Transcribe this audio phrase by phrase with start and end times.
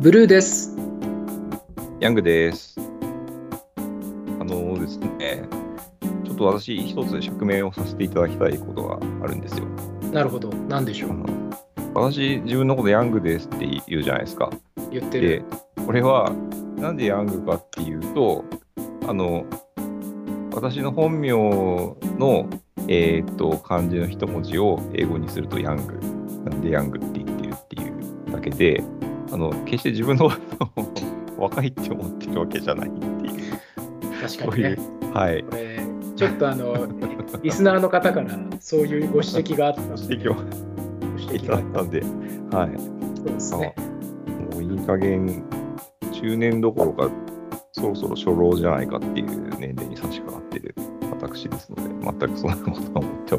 [0.00, 0.74] ブルーです。
[2.00, 2.74] ヤングです。
[4.40, 5.46] あのですね、
[6.24, 9.66] ちょっと私、一つ釈明をさせていただきたいことがあるんですよ。
[10.10, 10.48] なるほど。
[10.54, 11.10] なんでしょう？
[11.92, 14.48] 私、自分のことヤングですって言うじゃないですか。
[14.90, 15.44] 言ってでる。、
[15.84, 16.32] これは、
[16.76, 18.46] なんでヤングかっていうと、
[19.06, 19.44] あの、
[20.54, 22.48] 私の本名の、
[22.88, 26.00] えーっと、漢字の一文字を英語にするとヤング。
[26.50, 28.82] なんでヤングって言ってるっていうだけで、
[29.32, 30.30] あの、決して自分の
[31.38, 33.60] 若いって思ってるわけじゃないっていう。
[34.20, 34.76] 確かにね。、
[35.14, 35.42] はい。
[35.42, 35.78] これ、
[36.16, 36.86] ちょっとあの、
[37.42, 42.00] リスナーの方からそういうご指摘があったので、指摘をごいたただいたんで、
[42.50, 42.70] はい。
[43.16, 43.74] そうですね。
[44.52, 45.44] もういい加減、
[46.12, 47.10] 中年どころか、
[47.72, 49.26] そろそろ初老じゃないかっていう
[49.58, 50.74] 年齢に差し掛かっている
[51.20, 51.82] 私ですので、
[52.18, 53.38] 全くそんなことは思って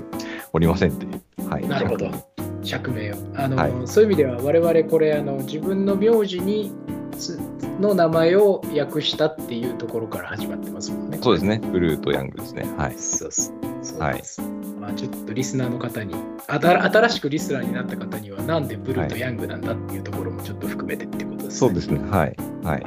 [0.53, 1.49] おりませんという。
[1.49, 1.67] はい。
[1.67, 2.30] なるほど
[2.63, 3.15] 釈明を。
[3.35, 6.71] あの、はいそういう意味では、我々これ、あの自分の名字に
[7.17, 7.39] つ
[7.79, 11.19] の名前を訳したっていうところから始まってますもんね。
[11.21, 11.61] そうですね。
[11.71, 12.65] ブルーとヤングですね。
[12.77, 12.95] はい。
[12.97, 14.41] そうそうそうです。
[14.79, 16.15] まあ、ちょっとリスナーの方に
[16.47, 21.51] 新しくリスナーになった方には、なんでブルーとヤングなんだっていうところもちょっと含めてってことですね。
[21.51, 21.99] そうですね。
[22.09, 22.35] はい。
[22.63, 22.85] はい。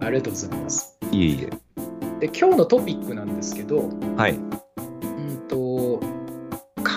[0.00, 0.98] ありがとうございます。
[1.12, 1.50] いえいえ。
[2.20, 4.38] で、今日のトピックなんですけど、はい。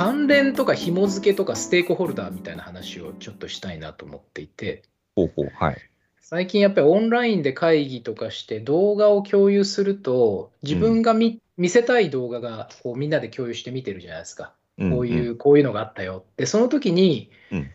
[0.04, 4.84] 関連とか紐付けとかステークホルダーみたいな話をちょっとしたいなと思っていて、
[5.16, 5.52] ほうほう。
[5.56, 5.78] はい。
[6.20, 14.54] 最近やっぱりオンラインで会議とかして動画を共有すると、自分が見,、見せたい動画がこうみんなで共有して見てるじゃないですか。
[14.78, 16.26] こういう、こういうのがあったよ。
[16.36, 17.72] で、その時に、うん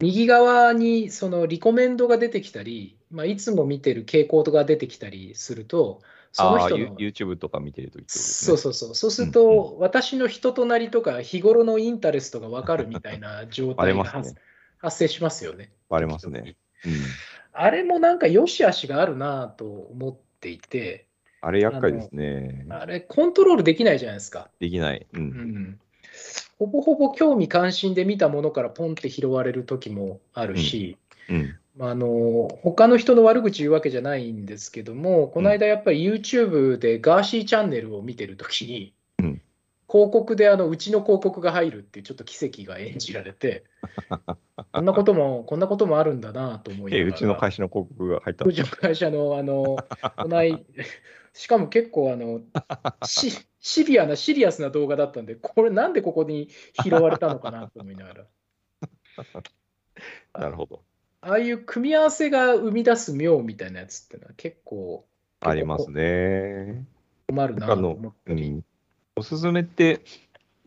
[0.00, 6.96] 右側にそのリコメンドが出てきたり、まあ、いつも見てる傾向が出てきたりすると、そのああ、人の。
[6.96, 8.04] YouTube とか見てるとね。
[8.08, 8.94] そうそうそう。
[8.94, 14.34] そうするうんと、私の人となりとか、日頃のインタレストが分かるみたいな状態がね。
[14.78, 15.72] 発生しますよね。
[15.88, 16.56] バレますね。
[16.86, 16.92] うん。
[17.52, 21.06] あれもなんか良し悪しがあるなと思っていて、
[21.40, 22.66] あれ厄介ですね。
[22.68, 24.50] あれコントロールできないじゃないですか。
[24.58, 25.06] できない。
[25.12, 25.18] う。
[25.18, 25.80] うんん、
[26.58, 30.96] ほぼほぼ興味関心で見たものからポンって拾われる時もあるし、
[31.28, 31.36] うん。
[31.42, 39.42] まあ、あの他の人の悪口言うわけじゃないんですけども、この間やっぱり YouTube でガーシーチャンネルを見てる時に、うん
[39.90, 43.64] 広告であのうちの広告が入るっていうちょっと奇跡が演じられて、
[44.72, 47.16] こんなことも、こんなこともあるんだなと思いなえ、がら。
[47.16, 49.78] うちの会社の広告が入ったうちの会社の、あの、
[50.18, 50.62] こない、
[51.32, 52.42] しかも結構あの
[53.02, 56.50] シ、シビアな、シリアスな動画だったんで、これなんでここに
[56.84, 58.26] 拾われたのかなと思いながら。
[60.38, 60.82] なるほど。
[61.20, 65.04] ああいう組み合わせが生み出す妙みたいなやつってのは結構
[65.40, 66.84] ありますね。
[67.28, 68.48] 困るなと思ったり。
[68.48, 68.64] うん、
[69.16, 70.00] おすすめって、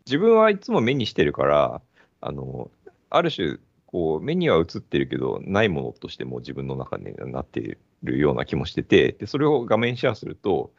[0.06, 1.82] 自分はいつも目にしてるから、
[2.20, 2.70] あの
[3.10, 10.72] ある種こう、目には映ってるけど、ないものとしても自分の中になっているような気もしてて、でそれを画面シェアすると、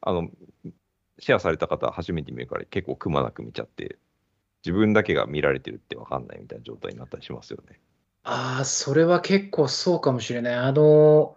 [0.00, 0.30] あの
[1.18, 3.98] シェアされた方、初めて見るから結構くまなく見ちゃって、
[4.64, 7.80] 自分だけが見られてるって分かんないみたいな状態になったりしますよね。
[8.22, 10.54] ああ、それは結構そうかもしれない。
[10.54, 11.36] あの、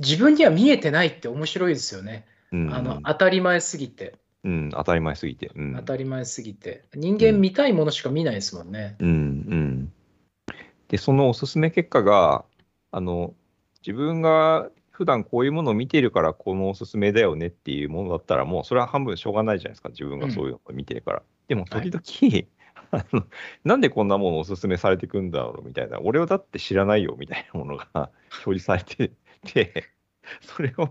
[0.00, 2.26] 自分には見えてないって面白いですよね。
[2.52, 4.14] うん、あの、当たり前すぎて。
[4.44, 5.50] うん、当たり前すぎて。
[5.54, 6.84] うん当たり前すぎて。
[6.94, 8.96] 人間見たいものしか見ないですもんね。
[9.00, 9.92] うんうん、
[10.88, 12.44] で、そのおすすめ結果が、
[12.90, 13.34] あの
[13.86, 21.22] 自分が普段こういうものを見ているから、このおすすめだよねっていうものだったら、もうそれは半分しょうがないじゃないですか、自分がそういうのを見てるから。
[21.46, 22.02] でも、時々、
[23.64, 27.88] なんでこんなものをおすすめされてくんだろうみたいな、俺はだって知らないよみたいなものが
[28.44, 29.12] 表示されて
[29.44, 29.84] て、
[30.42, 30.90] それを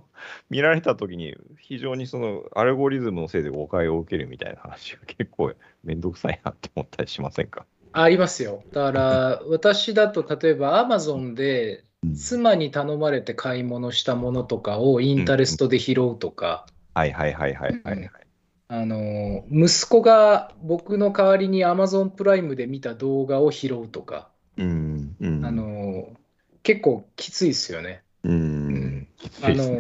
[0.50, 5.54] 見られたときに、非常にそのアルゴリズムのせいで誤解を受けるみたいな話が結構
[5.84, 7.66] めんどくさいなって思ったりしませんか？
[7.94, 8.64] ありますよ。
[8.72, 11.84] だから、私だと例えば Amazon で
[12.16, 18.27] 妻に頼まれて買い物したものとかをインタレストで拾うとか、はいはいはいはいはい、はい。
[18.70, 25.46] あの息子が僕の代わりに Amazon プライムで見た動画を拾うとか、うんうん。
[25.46, 26.10] あの
[26.64, 28.04] 結構きついですよね。
[28.24, 29.08] うん。
[29.42, 29.80] あの。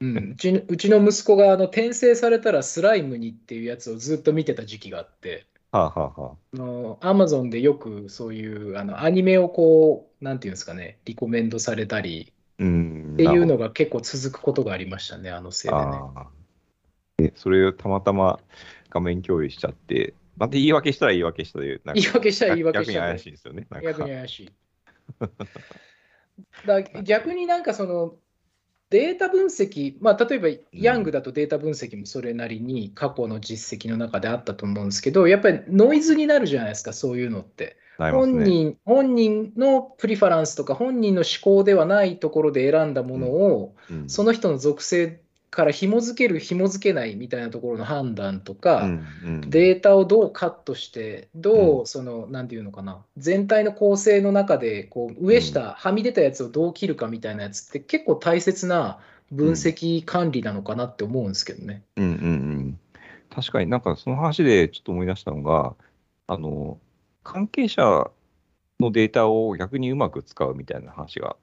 [0.00, 13.14] うん、うちのうちの息子があの転生されたらスライムにっていうやつをずっと見てた時期があって、はあ、はあはあ、あの Amazon でよくそういうあのアニメをこう、なんていうんですかね、リコメンドされたりうん。
[13.14, 15.84] っていうのがが結構続くことがありましたね、あのせいでね。
[17.18, 18.38] で、それをたまたま
[18.90, 23.66] 画面共有しちゃって、また言い訳したら言い訳したで、なんか言い訳したら言い訳したで逆に怪しいですよね。
[23.82, 24.50] 逆に怪しい。
[26.66, 28.14] だ逆になんかその
[28.90, 37.76] データ分析、まあ、例えばヤングだとデータ分析もそれなりに過去の実績の中であったと思うんですけど、やっぱりノイズになるじゃないですか、そういうのって。
[37.98, 45.20] ね、本人本人のプリファランスとか本人の思考ではないところで選んだものを、うんうん、その人の属性
[45.50, 53.04] から紐付ける紐付けないみたいなところの判断とか、うんうん、データをどうカットしてどうその、うん、ていうのかな。
[53.16, 58.98] 全体の構成の中でこう上下、はみ出たやつをどう切るかみたいなやつって結構大切な
[59.32, 61.82] 分析管理なのかなって思うんですけどね。
[61.96, 62.80] うんうんうん、
[63.30, 65.74] 確かになんかその話でちょっと思い出したのが
[66.26, 66.78] あの
[67.24, 68.10] 関係者
[68.80, 71.36] のデータを逆にうまく使うみたいな話が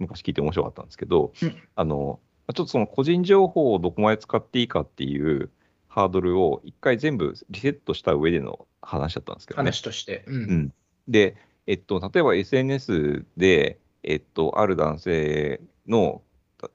[0.00, 2.18] 昔聞いて面白かったんですけど、うん、あの
[2.52, 5.50] ちょっとその個人情報をどこまで使っていいかっていう
[5.88, 10.24] ハードルを一回全部リセットした上での話だったんですけど、ね、話として。
[10.26, 10.72] うん、うん、
[11.08, 11.36] で、
[11.66, 16.22] えっと、例えば SNS で、えっと、ある男性の、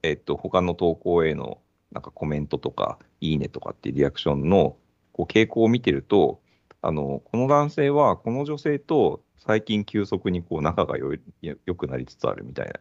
[0.02, 1.58] えっと、他の投稿への
[1.92, 4.76] なんかコメントとか、いいねとかっていうリアクションの
[5.12, 6.40] こう傾向を見てると、
[6.82, 12.74] あのこの男性はこの女性と最近急速にこう仲がよよくなりつつあるみたいな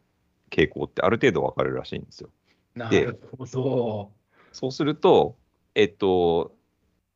[0.52, 2.30] 傾向ってある程度分かるらしいんですよ。
[2.76, 4.12] なるほど。
[4.52, 5.36] そうすると、
[5.74, 6.56] えっと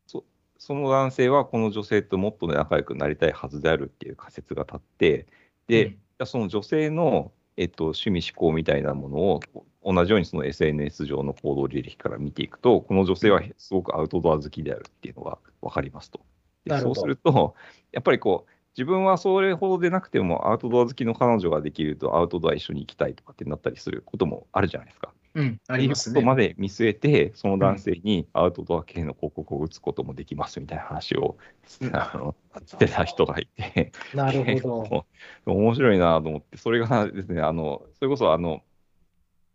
[0.07, 0.25] そ、
[0.57, 5.27] その男性はこの女性ともっと仲良くなりたいはずであるっていう仮説が立って、
[5.67, 9.39] で、うん、その女性の、えっと、趣味思考みたいなものを
[9.83, 16.21] 同じようにその SNS 上の行動履歴から見ていくと、この女性はすごくアウトドア好きであるっていうのが分かりますと。
[16.65, 17.55] でそうすると、
[17.91, 25.13] やっぱりこう、自分はそれほどでなくてもアウトドア好きの彼女ができるとアウトドア一緒に行きたいとかってなったりすることもあるじゃないですか。
[25.35, 26.21] うん、ありますね。
[26.21, 31.37] まで見据えて、その男性にアウトドア系の広告を打つこともできますみたいな話を、
[31.81, 32.35] うん、 あの
[32.65, 35.05] してた人がいて、なるほど。
[35.45, 38.63] 面白いなと思って、それがですね、あのそれこそあの、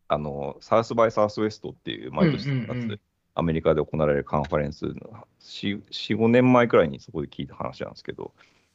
[0.09, 3.01] あのサウスバイサウスウエストっていう毎年3月、うんうんうん、
[3.35, 4.95] アメリカで行われるカンファレンスの
[5.41, 8.33] 4、4 5年前くらいにそこで聞いた話なんですけど、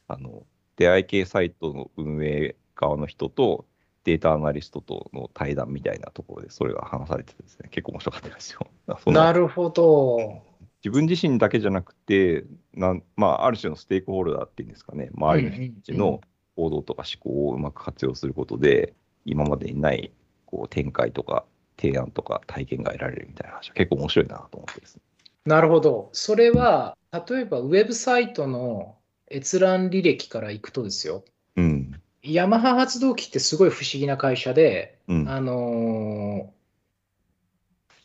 [0.08, 3.66] あの出会い系サイトの運営側の人と、
[4.04, 8.68] データアナリストとの対談みたいなところで、それが話されててですね、結構面白かったですよ。
[9.12, 10.42] なるほど。
[10.84, 16.22] 自分自身だけじゃなくて、なんまあ、ある種のステークホルダーっていうんですかね、周りの人たちの
[16.56, 18.94] 行動とか思考をうまく活用することで、
[19.26, 20.12] 今までにない
[20.46, 21.46] こう展開とか
[21.78, 25.02] 提案とか体験が得られるみたいな話は結構面白いなと思ってですね。
[25.46, 26.10] なるほど。
[26.14, 28.96] それは、例えばウェブサイトの
[29.32, 31.24] 閲覧履歴からいくとですよ。
[31.56, 32.02] うん。
[32.22, 36.54] ヤマハ発動機ってすごい不思議な会社で、うん、あの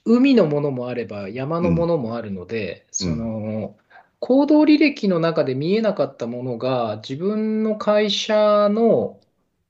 [0.05, 3.77] 海のものもあれば山のものもあるので、うん、その
[4.21, 9.21] 行動履歴の中で見えなかったものが自分の会社の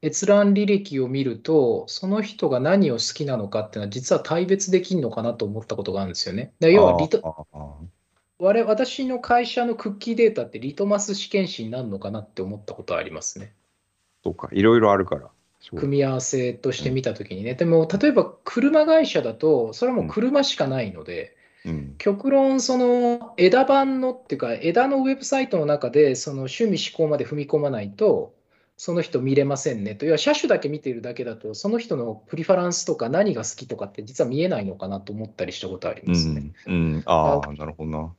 [0.04, 6.52] 閲覧履歴を見ると、その人が何を好きなのかっていうのは、実は大別できるのかなと思ったことがあるんですよね。
[6.60, 7.46] 要はリト
[8.38, 13.54] 我私の会社のクッキーデータってリトマス試験紙になるのかなって思ったことはありますね。
[14.24, 15.30] そうか、いろいろあるから。
[15.76, 28.34] 組み合わせとして見たときにね、うん、でも例えば車会社だと、それはもう車しかないので、うん、極論、その枝番のっていうか、枝のウェブサイトの中で、その趣味思考まで踏み込まないと、
[28.76, 30.04] その人見れませんねと。
[30.04, 36.52] 要は車種だけ見てるだけだと、その人のプリファランスとか何が好きとかって実は見えないのかなと思ったりしたことありますね。
[36.66, 38.14] うん、うん、ああ、なるほどな。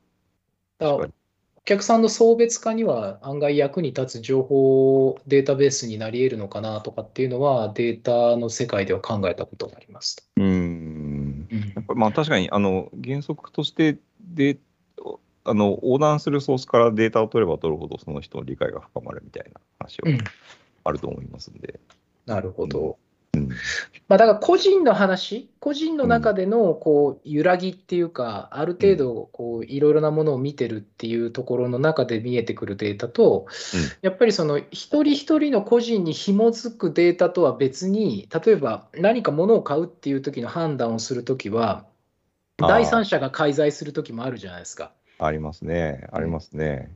[1.65, 14.57] だ客さんの送別化には案外役に立つ情報データベースになり得るのかなとかっていうのは、データの世界では考えたことがありますうんやっぱまあ確かにあの原則としてで
[15.43, 20.07] あの横断するソースからデータを取れば取るほど、その人の理解が深まるみたいな話は
[20.83, 21.79] あると思いますんで。
[22.27, 22.97] うん、なるほど。
[24.07, 33.47] まあ、だから個人の話、個人の中でのこう揺らぎっていうか、ある程度こういろいろなものを見てるっていうところの中で見えてくるデータと、
[34.01, 41.85] やっぱりその一人一人の個人に紐づくデータとは別に、例えば何か物を買うっていう時の判断をするときは、
[42.57, 44.91] 第三者が介在するときもあるじゃないですか。
[45.17, 46.91] ありますね、ありますね。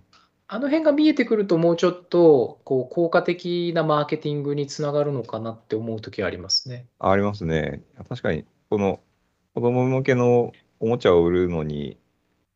[0.51, 6.87] あの辺が見えてくると、もうちょっとこう効果的なマーケティングにつながるのかなって思うときはありますね。
[6.97, 7.83] ありますね。
[8.09, 8.99] 確かに、この
[9.53, 11.99] 子供向けのおもちゃを売るのに、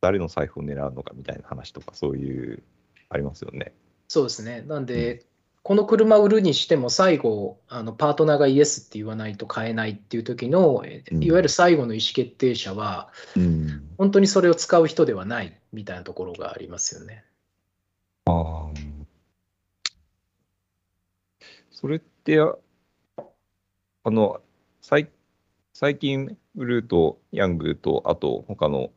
[0.00, 2.64] 誰の財布を狙うのかみたいな話とか、そういう、
[3.10, 3.72] ありますよね。
[4.08, 4.64] そうですね。
[4.66, 5.20] なんで、うん、
[5.62, 17.24] この車売るにしても、最後、あのパートナーがイエスって言わないと買えないっていう時の、いわゆる最後の意思決定者は、うん、本当にそれを使う人ではないみたいなところがありますよね。
[18.26, 18.74] ああ。
[21.70, 24.40] それって、あの、
[24.80, 25.10] 最
[25.72, 28.90] 最近、ブルーとヤングと、あと他の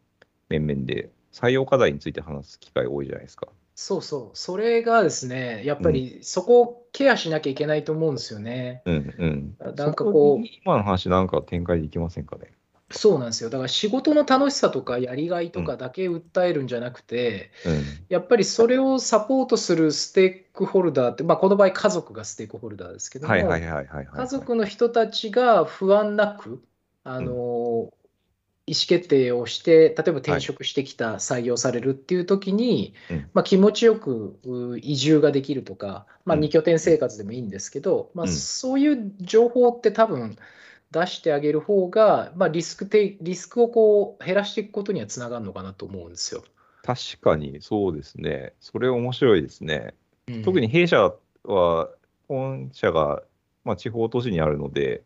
[0.47, 3.47] 面々で採用課題について話す機会多いじゃないですか。
[3.73, 8.81] そうそう、それがですね、やっぱりそこをケアしなきゃいけないと思うんですよね。
[8.85, 9.75] うんうん。
[9.75, 12.53] なんかこう今の話なんか展開できませんかね。
[12.89, 13.49] そうなんですよ。
[13.49, 17.83] だから仕事の楽しさとかやりがいとかだけ訴えるんじゃなくて、うん。
[18.07, 23.33] やっぱりそれをサポートするステークホルダーって、まあ、この場合家族がステークホルダーですけども。
[23.33, 26.63] 家族の人たちが不安なく、
[27.03, 27.91] あの
[28.69, 40.37] 意思決定をして、例えば転職してきた、採用されるっていう時に、うんまあ、気持ちよくう移住ができるとか、まあ、うん2拠点生活でもいいんですけど、まあ、うんそういう情報って多分
[40.91, 46.43] 出してあげる方が、まあ、リスクてリスクをこう減らしていくことにはつながるのかなと思うんですよ。
[46.83, 48.53] 確かにそうですね。
[48.59, 49.93] それ面白いですね。
[50.27, 51.13] うん特に弊社
[51.43, 51.89] は、
[52.27, 53.23] 本社が、
[53.63, 55.03] まあ、地方都市にあるので、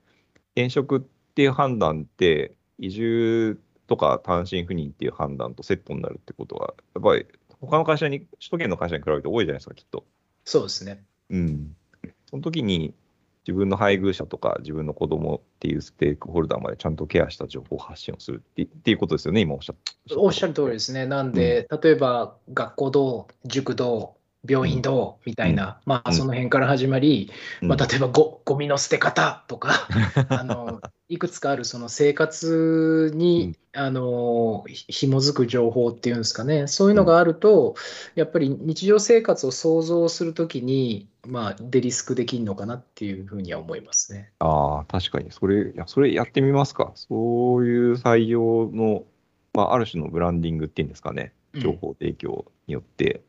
[0.56, 1.02] 転職っ
[1.36, 7.28] ていう判断って、移住とか単身赴任っていう判断とセットになるってことは、やっぱり
[7.62, 10.06] 他の会社に、首都圏の会社に比べて多いじゃないですか、きっと。
[10.46, 11.04] そうですね。
[11.30, 11.76] うん。
[12.30, 12.94] その時に、
[13.48, 19.76] 自分の配偶者とか自分の子供っていうステークホルダーまでちゃんとケアした情報発信をするってっていうことですよね、今おっしゃっ
[20.10, 20.20] た。
[20.20, 21.06] おっしゃる通りですね。
[21.08, 25.24] なんで、例えば学校どう、塾どう、病院どう？
[25.26, 27.32] みたいな、まあ、その辺から始まり、
[27.62, 27.68] うん。
[27.70, 29.88] まあ、例えばごゴミの捨て方とか
[30.30, 37.76] あの、いくつかあるその生活に、あのひ紐づく情報っていうんですかね、そういうのがあると、
[38.16, 44.32] やっぱり日常生活を想像するときに、まあ、デリスクできるのかなっていうふうには思いますね。
[44.40, 45.32] ああ、確かに。
[45.32, 46.92] それ、いや、それやってみますか。
[46.96, 49.04] そういう採用の、
[49.54, 51.34] まあ、ある種のブランディングっていうんですかね。
[51.54, 51.62] うん。
[51.62, 53.22] 情報提供によって、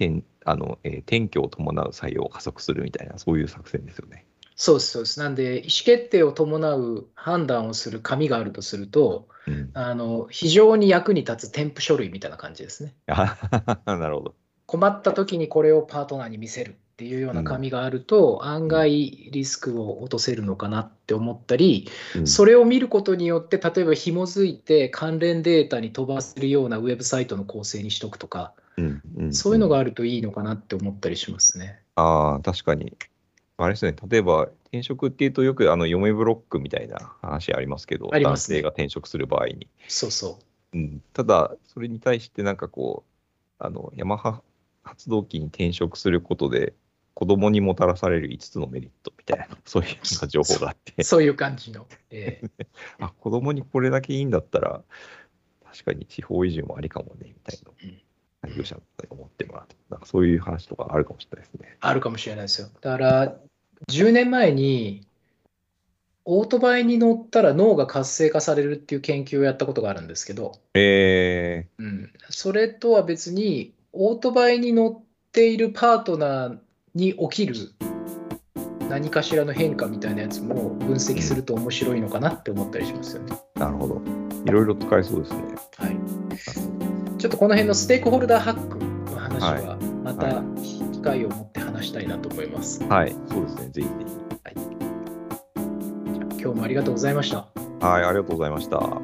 [0.00, 4.26] 転あのえー転居を伴う採用を加速するみたいな、そういう作戦ですよね。
[4.56, 5.20] そうです、そうです。
[5.20, 12.94] なんで、意思決定を伴う判断をする紙があるとすると、うん、あの非常に役に立つ添付書類みたいな感じですね。
[13.06, 13.38] あ
[13.86, 14.34] なるほど。
[14.66, 31.80] 困った時にこれをパートナーに見せるっていうような紙があると、案外リスクを落とせるのかなって思ったり、うんそれを見ることによって、例えば紐づいて関連データに飛ばせるようなウェブサイトの構成にしとくとか、うんうんそういうのがあるといいのかなって思ったりしますね。
[31.96, 32.96] ああ、確かに。
[33.56, 39.68] あれですね、例えば転職っていうと、よくあの嫁ブロックみたいな話ありますけど、ね男性が転職する場合に。
[39.86, 40.38] そうそ
[40.72, 40.78] う。
[40.78, 43.10] うん、ただ、それに対してなんかこう、
[43.62, 44.42] あのヤマハ
[44.82, 46.72] 発動機に転職することで、
[47.12, 51.86] 子供にもたらされる5つのメリットみたいな、 そういうような情報があって、 そういう感じの。
[52.10, 52.66] ええ
[52.98, 54.82] あ子供にこれだけいいんだったら、
[55.64, 58.00] 確かに地方移住もありかもね、みたいなうん、
[58.42, 61.76] 配偶者に思ってもらうと、なんかそういう話とかあるかもしれないですね。
[61.80, 62.68] あるかもしれないですよ。
[62.80, 63.36] だから、
[63.88, 65.06] 10年前に、
[66.24, 76.58] オートバイに乗ったら脳が活性化されるっていう研究をやったことがあるんですけど、えうん、それとは別に、オートバイに乗っているパートナー
[76.94, 77.54] に起きる
[78.90, 83.36] 何かしらの変化みたいなやつも分析すると面白いのかなって思ったりしますよね。
[83.54, 84.02] ー、なるほど。
[84.46, 85.42] いろいろ使えそうですね。
[85.76, 85.89] はい、
[87.20, 88.78] ちょっとこの辺のステークホルダーハック
[89.12, 90.42] の話は、または
[90.92, 92.82] 機会を持って話したいなと思います。
[92.84, 94.06] はい、そうですね、ぜひぜひ。
[96.14, 97.46] じゃあ今日もありがとうございました。
[97.86, 98.99] はい、ありがとうございました。